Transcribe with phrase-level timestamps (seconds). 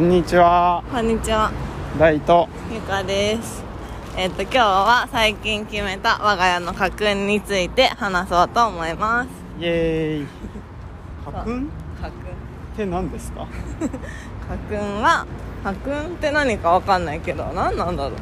[0.00, 0.82] こんにちは。
[0.90, 1.52] こんにちは、
[1.98, 2.48] ライト。
[2.72, 3.62] ゆかです。
[4.16, 9.28] えっと、今日は最近決めた我が家の家訓について話そうと思います。
[9.60, 10.26] イエーイ。
[11.30, 11.68] 家訓？
[12.00, 12.10] 家訓。
[12.10, 13.46] って何ですか？
[14.70, 15.26] 家訓は、
[15.64, 18.12] 家訓って何かわかんないけど、何なんだろ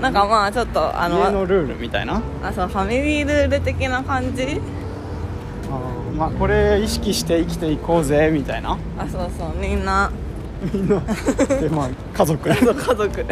[0.00, 0.02] う。
[0.02, 2.20] なんかまあちょっと、あ家の、のルールみたいな？
[2.42, 4.60] あ、そう、ファミリールール的な感じ？
[5.70, 8.76] あーまあこれ意識して生きていこうぜみたいな？
[8.98, 10.10] あ、そうそう、みんな、
[10.72, 11.00] みんな。
[11.60, 12.48] でまあ家族。
[12.50, 12.54] 家
[12.94, 13.24] 族。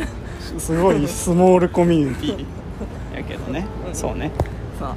[0.59, 2.47] すごいスモールコミュニティ
[3.17, 3.67] やけどね。
[3.89, 4.31] うんそうね。
[4.79, 4.89] そう。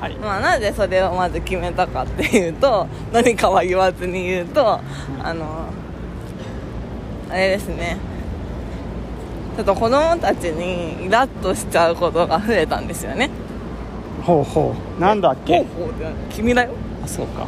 [0.00, 0.14] はい。
[0.16, 4.80] まあ、なぜそれをまず決めたかっていうと何かは言わずに言うと
[5.22, 5.66] あの
[7.30, 7.96] あれですね。
[9.56, 13.30] ちょっと子供たちにイラッとしちゃうことが増えたんですよね。
[14.22, 15.00] ほうほう。
[15.00, 15.58] なんだっけ？
[15.58, 16.70] ほうほうって君だよ。
[17.04, 17.46] あそうか。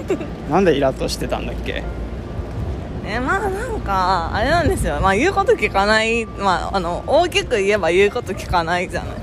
[0.50, 1.82] なんでイラッとしてたんだっけ？
[3.08, 4.98] えまあなんかあれなんですよ。
[5.00, 6.26] まあ言うこと聞かない。
[6.26, 9.16] まああの大きく言えば言うこと聞かないじゃない。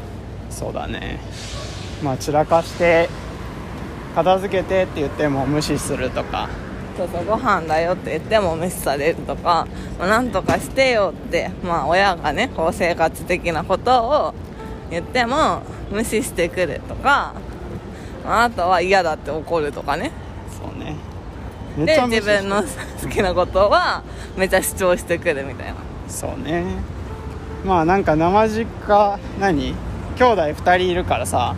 [0.49, 1.19] そうだね。
[2.01, 3.09] まあ散らかして
[4.15, 6.49] 片付けてって言っても無視するとか。
[6.95, 14.33] そうそうご飯だよって言っても無視されるとか、まあ、なんとかしてよって、まあ、親がねこう生活的なことを
[14.91, 17.33] 言っても無視してくるとか、
[18.23, 20.11] まあ、あとは嫌だって怒るとかね
[21.77, 24.03] で自分の好きなことは
[24.37, 25.75] めちゃ主張してくるみたいな。
[26.07, 26.63] そうね。
[27.65, 29.73] まあなんか生実家何？
[30.15, 31.55] 兄弟2人いるからさ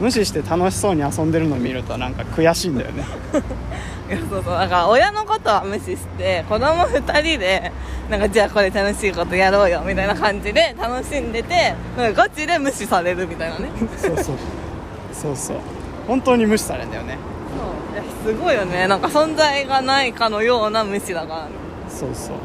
[0.00, 3.04] 無視して楽しそうに遊んでるの見るとなんか悔しいんだよね。
[4.10, 4.58] いやそうそう。
[4.58, 7.72] だから親のことは無視して子供2人で
[8.10, 13.68] なんかじゃあこれ楽しいことやろうよみたいな感じで楽しんでてなんかガチで無視されるみたいなね。
[13.96, 14.36] そうそう。
[15.12, 15.56] そうそう。
[16.08, 17.16] 本当に無視されるんだよね
[18.24, 18.86] すごいよね。
[18.88, 21.40] なんか存在がないかのような無視だから。
[21.44, 21.50] ね
[21.88, 22.36] そうそう。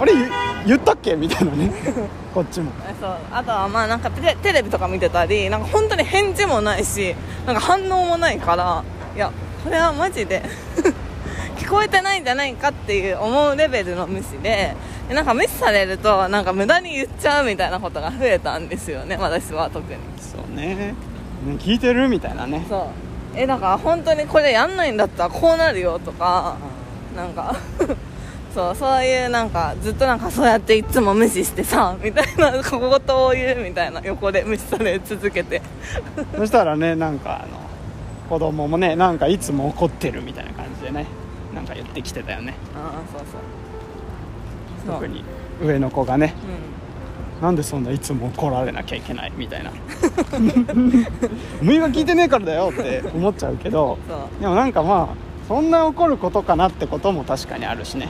[0.00, 0.30] あれ言
[0.66, 1.16] 言ったっけ？
[1.16, 1.72] みたいなね。
[2.34, 2.70] こっちも。
[2.88, 3.16] えそう。
[3.32, 7.14] あとはまあなんかテテレビとか見てたりなんか本当に返事もないし
[7.46, 8.84] なんか反応もないから
[9.16, 9.30] いや
[9.64, 10.42] これはマジで
[11.58, 14.74] 聞こえてないんじゃないかっていう思うレベルの無視で
[15.08, 19.98] でなんか無視されるとなんか無駄に言っちゃうみたいなことが増えたんですよね私は特に。
[20.20, 20.74] そうね。
[20.76, 20.94] ね
[21.58, 22.08] 聞いてる？
[22.08, 22.64] みたいなね。
[22.68, 26.56] そうえだから本当にこれやんないんだったらこうなるよとか
[27.16, 27.56] なんか
[28.54, 35.62] そうそういうなんかずっとなんかそうやっていつも無視してさみたいな小言を言うみたいな横で無視され続けて。
[36.36, 37.58] そしたらねなんかあの
[38.28, 41.06] 子供もねなんかいつも怒ってるみたいな感じでね
[41.54, 42.54] なんか言ってきてたよね。
[42.74, 43.26] ああそう
[44.86, 44.94] そう。
[44.94, 45.24] 特に
[45.62, 46.34] 上の子がね。
[46.44, 46.87] う
[47.40, 49.70] なんでそんないつも怒られなきゃいけないみたいな。
[51.62, 53.98] お前が聞いてねえからだよって思っちゃうけど
[54.40, 58.08] でもなんかまあそんな怒ることかなってことも確かにあるしね。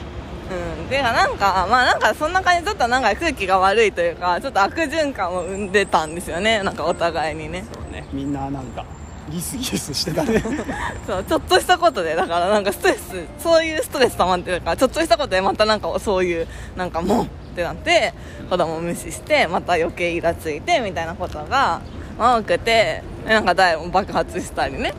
[0.81, 0.87] うん。
[0.87, 6.63] ていうかなんかまあなんかそんな感じちょっとなんか空気が悪いというかちょっと悪循環を生んでたんですよね。
[6.63, 7.65] なんかお互いにね。
[7.71, 8.07] そうね。
[8.11, 8.83] みんななんか
[9.29, 10.43] ギスギスしてたね。
[11.05, 12.15] そうちょっとしたことで。
[12.15, 18.13] だからなんかストレスそういうストレス溜まってるからちょっとしたことでまたなんかそういうなんかもうってなって
[18.49, 21.81] 子供無視してまた余計イラついてみたいなことが
[22.17, 24.93] 多くてなんか誰も爆発したりね。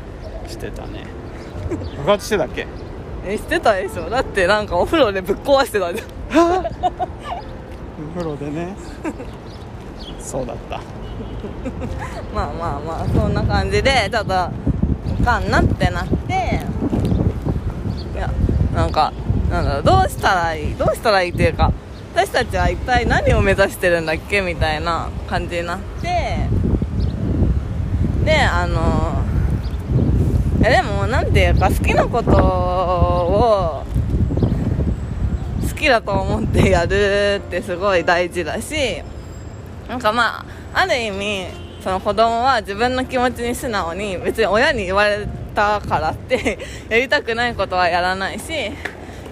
[0.47, 1.05] してたね。
[1.99, 2.67] 爆発してたっけ？
[3.27, 4.09] えしてたでしょ。
[4.11, 6.09] だってなんかお風呂でぶっ壊してたじゃん。
[6.61, 6.63] お
[8.19, 8.75] 風呂でね。
[10.19, 10.81] そうだった。
[12.35, 14.33] まあまあまあそんな感じでちょっと
[15.21, 16.61] いかんなってなって
[18.15, 18.31] いや
[18.75, 19.13] なんか
[19.51, 20.75] なんだろうどうしたらいい？
[20.77, 21.73] どうしたらいいっていうか
[22.15, 25.77] 私たちは一体何を目指してるんだっけみたいな感じにな。
[25.77, 26.49] って
[28.25, 29.25] であの
[30.61, 33.85] いやでもなんていうか好きなことを
[35.63, 39.03] 好きだと思ってやるってすごい大事だし
[39.89, 40.45] なんかまあ
[40.75, 41.47] ある意味
[41.83, 46.59] その子供は自分の気持ちに素直に別に親に言われたからって
[46.91, 48.53] やりたくないことはやらないし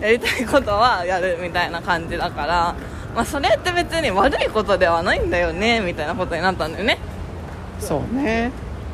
[0.01, 2.75] やりたいことはやるみたいな感じだから、
[3.15, 6.99] まあ、それって別に悪いことではないんだよねみたいなことになったんだよね。
[7.81, 8.51] そうね。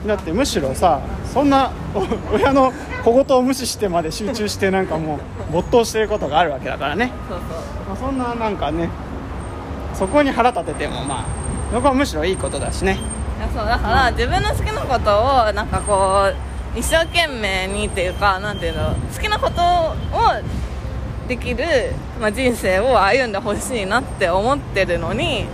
[0.06, 1.00] だってむしろさ
[1.32, 2.72] そんなお親の
[3.02, 5.16] 小言を無視してまで集中してなんかも
[5.48, 7.48] う没頭してることがあるわけだからね、そうそう。
[7.88, 8.90] まあ、そんななんかね
[9.94, 11.24] そこに腹立ててもまあ
[11.72, 12.98] そこはむしろいいことだしね。
[13.38, 15.18] いやそうだから自分の好きなこと
[15.48, 16.30] をなんかこ
[16.76, 19.94] う一生懸命にっていうかなんていうの好きなことを
[21.28, 21.64] できる、
[22.20, 25.46] まあ、人生を歩んでほしいなって思ってるのに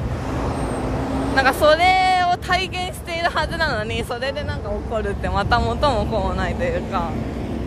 [1.35, 7.11] なんかそれを体現しているはずなのにそれでなんか怒るってまた元も子もないというか。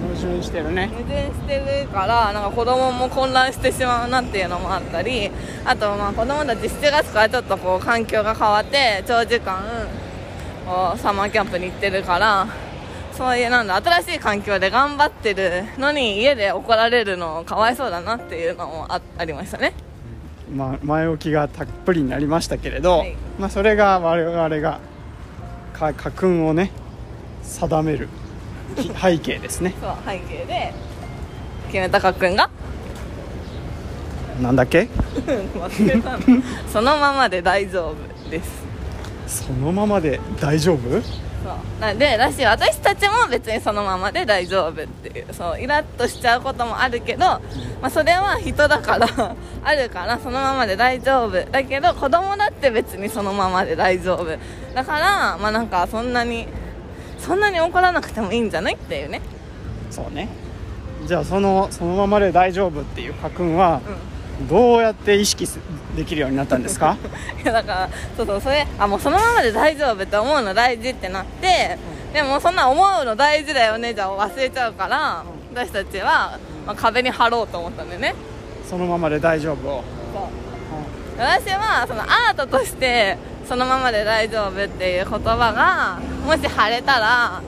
[0.03, 0.87] 矛盾してるね。
[0.87, 5.31] 矛盾してるからなんか子供も混乱してしまうなっていうのもあったり
[5.65, 9.63] あとまあ子供たち7月からちょっとこう環境が変わって長時間
[10.65, 12.47] こうサマーキャンプに行ってるから
[13.17, 19.73] そういうなんだ新しい環境で頑張ってるのに家で怒られるのかわいそうだなっていうのもあありましたね。
[20.53, 23.15] まあ、前置きがたっぷりになりましたけれど、はい。
[23.39, 24.79] まあ、それが我々が
[25.73, 26.71] か家訓をね
[27.43, 28.09] 定める
[28.75, 29.73] き背景ですね。
[29.81, 30.73] そう背景で
[31.67, 32.49] 決めたかっくんが？
[34.41, 34.87] なんだっけ？
[35.55, 36.19] 忘れたの。
[36.71, 37.89] そのままで大丈
[38.25, 39.45] 夫です。
[39.45, 40.79] そのままで大丈夫？
[41.43, 41.81] そう。
[41.81, 45.33] なんでだし私たちも別にそのままで大丈夫っていう。
[45.33, 47.41] そうイラッとしちゃうこともあるけど、ま
[47.83, 49.07] あ、それは人だから
[49.63, 51.43] あるからそのままで大丈夫。
[51.51, 54.25] だけど子供だって別にそのままで大丈夫。
[54.73, 56.47] だからまあなんかそんなに
[57.19, 59.21] そんなに怒らなくてもいいんじゃないっていうね。
[59.91, 60.29] そうね。
[61.05, 64.12] じゃあそのそのままで大丈夫っていう家訓はうん
[64.49, 65.59] どうやって意識す
[65.95, 66.97] できるようになったんですか？
[67.43, 71.77] いやだからそうそうそれあもうそのままで大丈夫って思うの大事ってなって、
[72.13, 78.15] でもそんな思うの大事だよねじゃあ忘れちゃうから、私たちは、まあ、壁に貼ろうと思ったんだよね。
[78.69, 79.83] そのままで大丈夫を。
[80.13, 81.19] そう。
[81.19, 87.39] 私はそのアートとしてそのままで大丈夫っていう言葉がもし貼れたら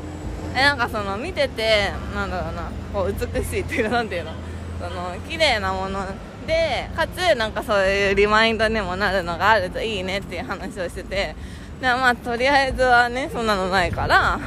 [0.54, 4.32] えなんかその見ててなんだろうなこう美しいっていうかなんていうの？
[4.80, 6.06] その綺麗なもの
[6.46, 11.36] でかつなんかそういうリマインドにもなるのがあるといいねっていう話をしてて
[11.82, 14.42] でまあとりあえずはねそんなのないからあの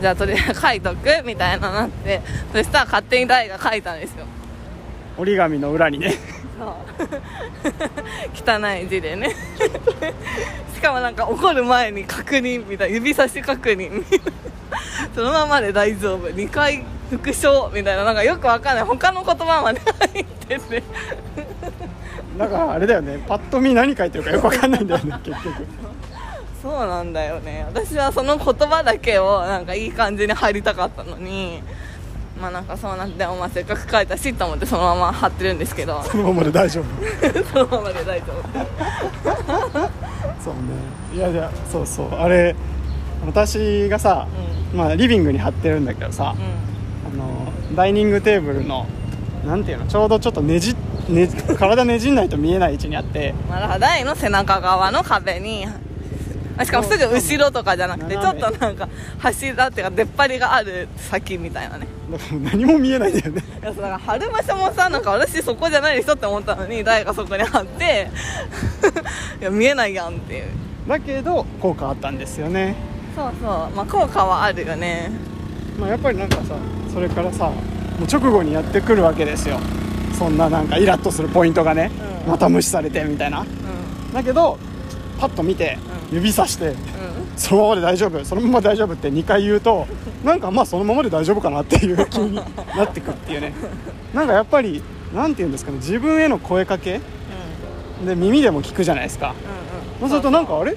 [0.00, 2.22] じゃあとりあえず書いとくみたいななって
[2.52, 4.26] そしたら勝手に誰が書いたんですよ。
[5.18, 6.14] 折り紙の裏にね。
[6.58, 6.74] そう。
[8.34, 9.34] 汚い字でね。
[10.74, 14.04] しかもなんか怒る前に確認みたいな指差し確認
[15.16, 16.28] そのままで大丈夫。
[16.28, 18.04] 2回復唱みたいな。
[18.04, 18.84] なんかよくわかんない。
[18.84, 20.82] 他の言葉まで入ってて。
[22.36, 23.24] だからあれだよね。
[23.26, 25.66] パッと見何書いてるかよくわかんないんだよね 結局。
[26.60, 27.64] そうなんだよね。
[27.66, 31.62] 私はその言葉だけをなんかいい感じに貼りたかったのに。
[32.38, 36.02] まあなんかそうなってもまあせっかく書いたしと思ってそのまま貼ってるんですけど。
[36.02, 36.84] そのままで大丈夫。
[37.54, 38.42] そのままで大丈夫。
[40.44, 40.60] そうね。
[41.14, 42.14] いやいやそうそう。
[42.14, 42.54] あれ
[43.24, 44.28] 私がさ、
[44.74, 48.86] まあ、リビングに貼ってるんだけどさ、うあのダイニングテーブルの
[49.46, 50.74] なんていうのちょうどちょっとねじ
[51.08, 51.28] ね
[51.58, 55.66] 体ねじんないと見えない位置にあってんまあだ台の背中側の壁に
[56.58, 61.86] あしかもすぐ後ろとかじゃなくてちょっとなんか柱っていうか出っ張りがある先みたいなね。
[62.10, 63.42] だから何も見えないんだよね。
[63.60, 68.08] いやだから貼る場所もさなんか私そこじゃないでしょって思ったのに誰がそこに貼って
[69.40, 70.44] いや見えないやんっていう。
[70.88, 72.74] だけど効果あったんですよね、
[73.16, 73.50] そうそう。
[73.74, 75.10] まあ効果はあるよね。
[75.80, 76.54] まあ、やっぱりなんかさ
[76.92, 77.54] それからさも
[78.02, 79.58] う直後にやってくるわけですよ。
[80.18, 81.90] そんななんかイラッとするポイントがね、
[82.24, 82.30] うん。
[82.32, 83.40] また無視されてみたいな。
[83.40, 84.12] うん。
[84.12, 84.58] だけど
[85.18, 85.78] パッと見て
[86.12, 86.76] う指さして、うん。
[87.36, 88.24] そのままで大丈夫？
[88.24, 89.86] そのまま大丈夫って2回言うと
[90.24, 92.42] なんかまあそのままで大丈夫かなっていう 気にな
[92.84, 93.54] ってくっていうね。
[94.14, 94.82] なんかやっぱり
[95.14, 95.78] なんて言うんですかね。
[95.78, 97.00] 自分への声かけ
[98.06, 99.34] で耳でも聞くじゃないですか。
[100.00, 100.10] うんうん。
[100.10, 100.76] そうするとなんかあれ？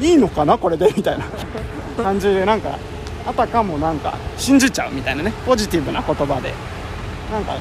[0.00, 0.56] いいのかな？
[0.56, 1.24] これでみたいな
[2.02, 2.78] 感じでなんか
[3.26, 5.32] あたかもなんか信じちゃうみたいなね。
[5.46, 6.52] ポジティブな言葉で。
[7.30, 7.56] なんか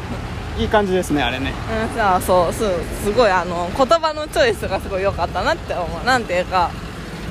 [0.58, 1.54] いい感じですねあれね。
[1.96, 6.06] うんそうそうすごいあの言葉のチョイスがすごい良かったなって思う。
[6.06, 6.72] なんていうか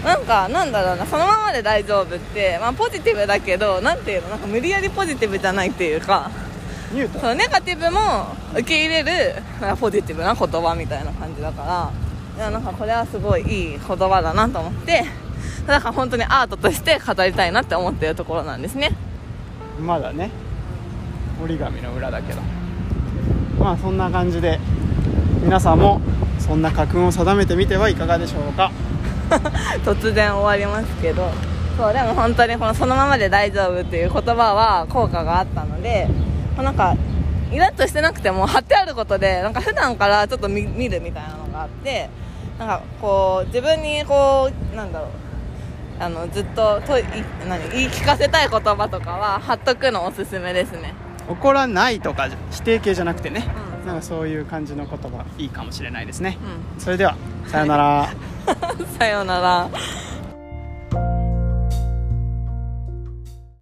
[0.05, 6.31] なんかなんだろうなそのままで大丈夫って、まあ、ポジティブだけどなんていうのなんか無理やりポジティブじゃないっていうか
[7.21, 11.93] そのネガティブも受け入れるなんかポジティブな言葉みたいな感じだから
[12.37, 15.05] いやなんかこれはすごいいい言葉だなと思って
[15.67, 18.93] だから本当にアートとして語りたいなって思ってるところなんですね。
[19.81, 20.31] まだね。
[21.43, 22.41] 折り紙の裏だけど。
[23.59, 24.59] まあそんな感じで
[25.43, 26.01] 皆さんも
[26.39, 28.71] そんな家訓を定めてみてはいかがでしょうか。
[29.85, 31.31] 突然終わりますけど。
[31.79, 36.09] そうでも本当にこのそのままで大丈夫っていう言葉は効果があったので
[36.57, 36.97] まあなんか
[37.53, 42.11] イラッとしてなくても貼ってあることでなんか普段からちょっと見見るみたいなのがあって
[42.59, 45.11] なんかこう自分にこうなんだろう
[46.01, 47.05] あのずっととい
[47.49, 50.95] 何言い聞かせたい言葉とかは貼っとくのおすすめですね。
[51.29, 53.47] 怒らないとか否定形じゃなくてね、
[53.81, 53.87] うん。
[53.87, 56.39] なんかそういう感じの言葉いいかもしれないですね、
[56.79, 58.03] うそれではさよなら。
[58.03, 58.09] ん
[58.99, 59.69] さようなら